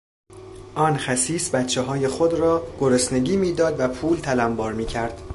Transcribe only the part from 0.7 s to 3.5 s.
آن خسیس بچههای خود را گرسنگی